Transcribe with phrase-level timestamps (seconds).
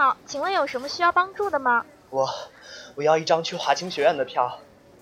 [0.00, 1.84] 好，请问有什么需要帮助的吗？
[2.08, 2.26] 我，
[2.94, 4.58] 我要一张去华清学院的票。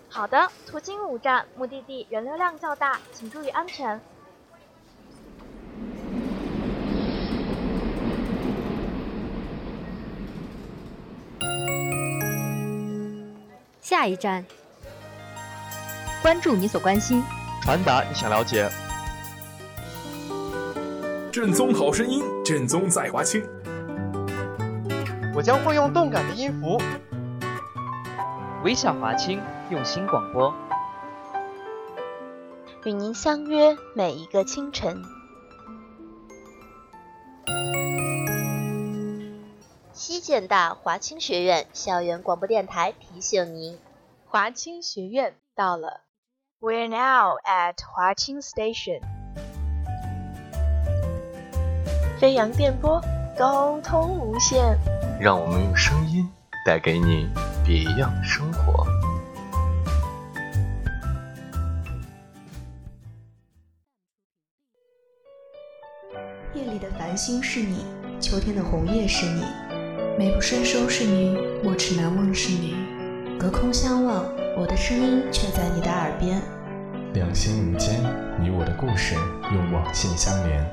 [0.08, 4.00] 好的，途经五站，目的地人流量较大，请注意安全。
[13.80, 14.44] 下一站，
[16.20, 17.22] 关注你所关心，
[17.62, 18.68] 传达你想了解。
[21.30, 23.48] 正宗好声音，正宗在华清。
[25.38, 26.82] 我将会用动感的音符，
[28.64, 30.52] 微笑华清，用心广播，
[32.84, 35.00] 与您相约每一个清晨。
[39.92, 43.78] 西建大华清学院校园广播电台提醒您，
[44.26, 46.00] 华清学院到了。
[46.58, 49.02] We're now at 华清 Station。
[52.18, 53.00] 飞扬电波，
[53.38, 54.76] 沟通无限。
[55.20, 56.28] 让我们用声音
[56.64, 57.28] 带给你
[57.66, 58.86] 别样生活。
[66.54, 67.84] 夜里的繁星是你，
[68.20, 69.42] 秋天的红叶是你。
[70.16, 72.76] 美不胜收是你，莫齿难忘是你，
[73.40, 74.24] 隔空相望，
[74.56, 76.40] 我的声音却在你的耳边。
[77.14, 78.00] 两心无间，
[78.40, 79.16] 你我的故事
[79.52, 80.64] 用网线相连。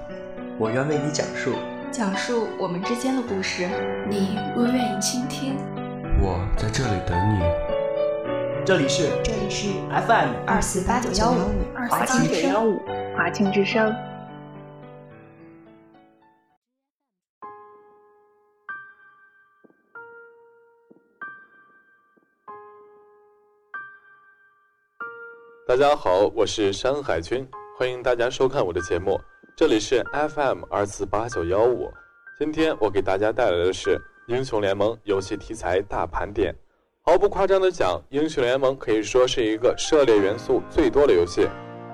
[0.60, 1.54] 我愿为你讲述，
[1.98, 3.70] 讲述我们之间的故事，
[4.10, 5.56] 你若愿意倾听，
[6.22, 8.66] 我在这里等你。
[8.66, 9.70] 这里是这里是
[10.06, 12.82] FM 二四八九幺五华清九幺五
[13.16, 13.96] 华清之声。
[25.66, 29.18] 大家好，我是山海军，欢迎大家收看我的节目。
[29.58, 31.90] 这里是 FM 二四八九幺五。
[32.38, 33.96] 今天我给大家带来的是
[34.28, 36.54] 《英雄联盟》游戏题材大盘点。
[37.04, 41.48] 毫不夸张的讲，《英雄联盟》可以说是一个涉猎元素最多的游戏。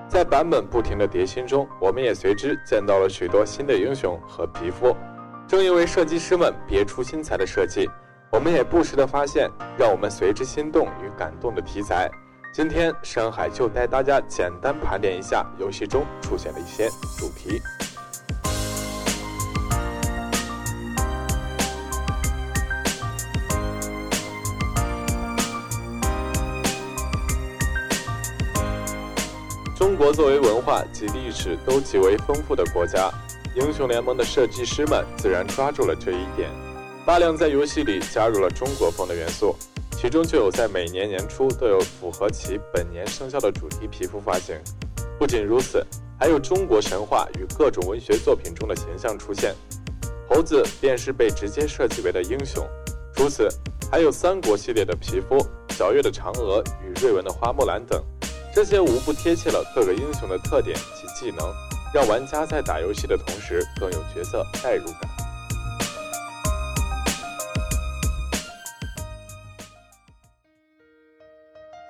[0.08, 4.92] 在版本不停的迭新中，我们也随之见到了许多新的英雄和皮肤。
[5.46, 7.88] 正因为设计师们别出心裁的设计，
[8.32, 12.10] 我们也不时的发现让我们随之心动与感动的题材。
[12.54, 16.86] 今天山海就带大家简单盘点一下游戏中出现的一些
[17.16, 17.58] 主题。
[29.74, 33.10] 中国作为文化及历史都极为丰富的国家，
[33.54, 36.50] 英雄联盟的设计师们自然抓住了这一点，
[37.06, 39.56] 大量在游戏里加入了中国风的元素。
[40.02, 44.56] 其中就有在每年年初都有符合其本年生肖的主题皮肤发行。
[45.16, 45.86] 不仅如此，
[46.18, 49.54] 还有中国神话与各种文学作品中的形象出现。
[50.28, 52.68] 猴子便是被直接设计为的英雄。
[53.14, 53.48] 除此，
[53.92, 58.02] 还有三国系列的皮肤、皎月的嫦娥与瑞文的花木兰等，
[58.52, 61.46] 这些无不贴切了各个英雄的特点及技能，
[61.94, 65.11] 让玩家在打游戏的同时更有角色代入感。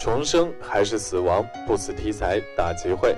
[0.02, 1.46] 重生还是死亡？
[1.64, 3.14] 不死题材大集会，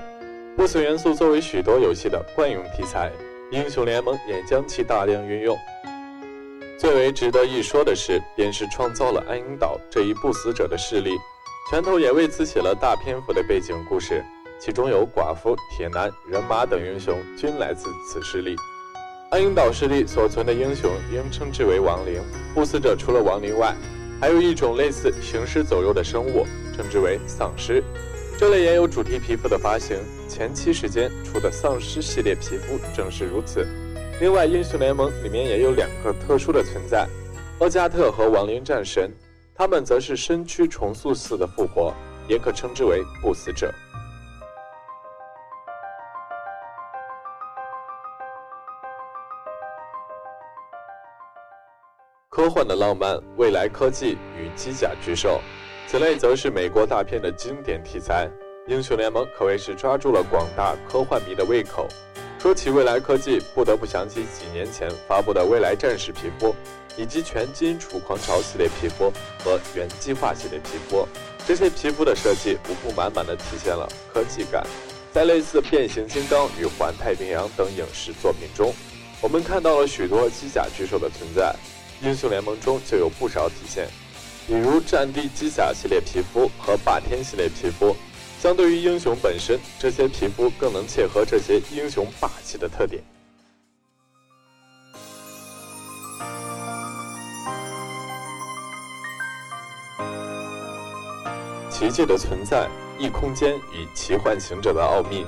[0.54, 3.10] 不死元素作为许多游戏的惯用题材，
[3.50, 5.56] 英雄联盟也将其大量运用。
[6.78, 11.12] 最为值得一说的是，便是创造了暗影岛这一不死者的势力，
[11.70, 14.22] 拳头也为此写了大篇幅的背景故事，
[14.60, 18.54] 其中有寡妇、铁男、人马等英雄均来自此势力。
[19.30, 22.20] 暗影岛势力所存的英雄应称之为亡灵，
[22.52, 23.74] 不死者除了亡灵外，
[24.20, 26.44] 还有一种类似行尸走肉的生物。
[26.74, 27.82] 称之为丧尸，
[28.36, 29.96] 这类也有主题皮肤的发行。
[30.28, 33.64] 前期时间出的丧尸系列皮肤正是如此。
[34.20, 37.06] 另外，英雄联盟里面也有两个特殊的存在：
[37.60, 39.12] 厄加特和亡灵战神，
[39.54, 41.94] 他们则是身躯重塑似的复活，
[42.26, 43.72] 也可称之为不死者。
[52.28, 55.40] 科幻的浪漫，未来科技与机甲巨兽。
[55.86, 58.26] 此类则是美国大片的经典题材，
[58.70, 61.86] 《英雄联盟》可谓是抓住了广大科幻迷的胃口。
[62.38, 66.54] 说起未来科技，不得不想起几年前发布的未来战士皮肤，
[66.96, 69.12] 以及全金属狂潮系列皮肤
[69.44, 71.06] 和原计划系列皮肤。
[71.46, 74.66] 这些皮肤的设计无不满满的体现了科技感。
[75.12, 78.74] 在类似《变形金刚》与《环太平洋》等影视作品中，
[79.22, 81.54] 我们看到了许多机甲巨兽的存在，
[82.04, 83.86] 《英雄联盟》中就有不少体现。
[84.46, 87.96] 比如战地机甲系列皮肤和霸天系列皮肤。
[88.44, 93.02] 相对于英雄本身这些皮肤更能切合这些英雄霸气的特点。
[101.70, 102.68] 奇迹的存在
[102.98, 105.24] 异空间与奇幻行者的奥秘。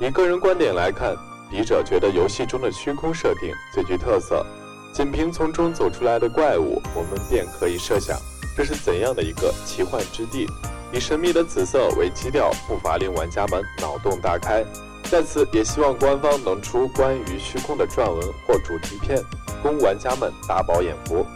[0.00, 1.16] 以个人观点来看
[1.48, 4.44] 笔者觉得游戏中的虚空设定最具特色。
[4.92, 8.18] 仅凭从中走出来的怪物我们便可以设想
[8.56, 10.48] 这是怎样的一个奇幻之地。
[10.92, 14.64] 以神秘的紫色为基调，不乏令玩家们脑洞大开。
[15.10, 19.22] 在此，也希望官方能出关于虚空的撰文或主题片，
[19.62, 21.26] 供玩家们大饱眼福。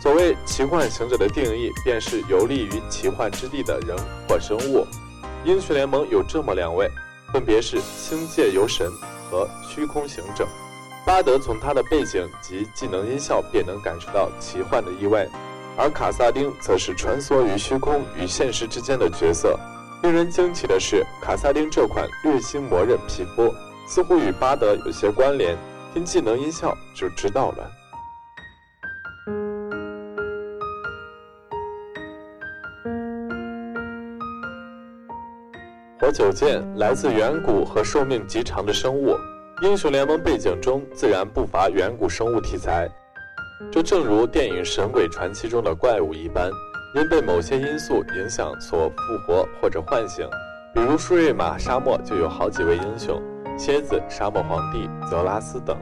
[0.00, 3.96] 所谓奇幻行者的定义，便是游历于奇幻之地的人
[4.28, 4.86] 或生物。
[5.44, 6.90] 英雄联盟有这么两位，
[7.32, 8.90] 分别是星界游神
[9.30, 10.46] 和虚空行者。
[11.06, 15.28] 巴德从他的背景及技能音效便能感受到奇幻的意味，
[15.76, 19.58] 而卡萨丁则是穿梭于虚空与现实之间的角色。
[20.02, 23.52] 令人惊奇的是，卡萨丁这款略星魔刃皮肤
[23.88, 25.56] 似乎与巴德有些关联，
[25.92, 27.70] 听技能音效就知道了。
[36.00, 39.16] 火九剑来自远古和寿命极长的生物，
[39.62, 42.86] 英雄联盟背景中自然不乏远古生物题材。
[43.72, 46.50] 就正如电影《神鬼传奇》中的怪物一般。
[46.94, 50.24] 因被某些因素影响所复活或者唤醒，
[50.72, 53.20] 比如舒瑞玛沙漠就有好几位英雄，
[53.58, 55.76] 蝎子、沙漠皇帝、泽拉斯等。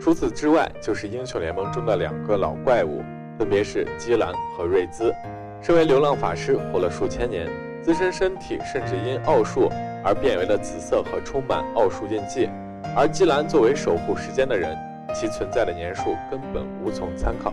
[0.00, 3.00] 除此之外，就是英雄联盟中的两个老怪物，
[3.38, 5.14] 分别是基兰和瑞兹。
[5.62, 7.48] 身为流浪法师，活了数千年，
[7.80, 9.70] 自身身体甚至因奥数
[10.04, 12.50] 而变为了紫色和充满奥数印记。
[12.96, 14.76] 而基兰作为守护时间的人，
[15.18, 17.50] 其存在的年数根本无从参考。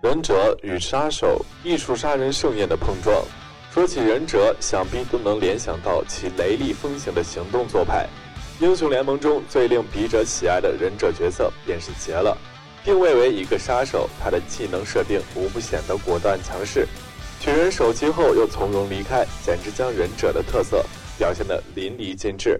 [0.00, 3.20] 忍者与杀手，艺术杀人盛宴的碰撞。
[3.72, 8.06] 说起忍者，想必都能联想到其雷厉风行的行动做派。
[8.60, 12.36] 英雄联盟中最令笔者喜爱的忍者角色便是杰了。
[12.84, 16.86] 定位为一个杀手，他的技能设定无不显得果断强势。
[17.40, 20.84] 取人首级后又从容离开，简直将忍者的特色
[21.20, 22.58] 表现得淋漓尽致。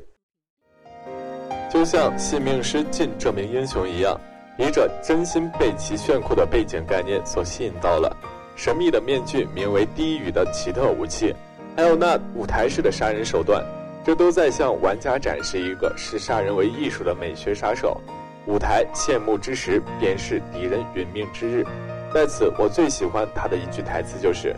[1.72, 4.20] 就像信命师进这名英雄一样。
[4.58, 8.14] 笔者真心被其炫酷的背景概念所吸引到了，
[8.54, 11.34] 神秘的面具名为低语的奇特武器，
[11.74, 13.64] 还有那舞台式的杀人手段，
[14.04, 17.98] 这都在向玩家展示一个视杀人为艺术的美学杀手。
[18.46, 21.64] 舞台谢幕之时，便是敌人殒命之日。
[22.12, 24.54] 在此，我最喜欢他的一句台词就是：“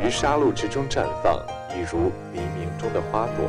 [0.00, 1.44] 于杀戮之中绽放，
[1.74, 3.46] 一如黎明中的花朵。”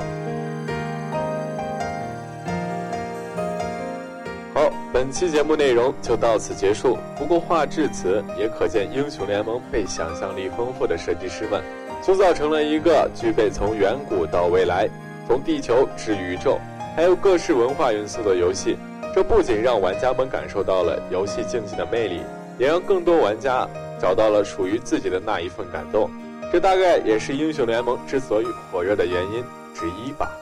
[4.54, 6.98] 好本期节目内容就到此结束。
[7.18, 11.64] 不过话至此，也可见英雄联盟被想象力丰富的设计师们
[12.04, 14.90] 塑造成了一个具备从远古到未来、
[15.26, 16.60] 从地球至宇宙，
[16.98, 18.78] 还有各式文化元素的游戏。
[19.16, 22.22] 这不仅让玩家们感受到了游戏竞技的魅力，
[22.58, 23.68] 也让更多玩家
[24.00, 26.10] 找到了属于自己的那一份感动。
[26.52, 29.44] 这大概也是英雄联盟之所以火热的原因
[29.74, 30.41] 之一吧。